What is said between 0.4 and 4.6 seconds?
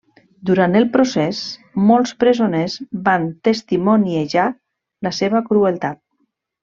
Durant el procés, molts presoners van testimoniejar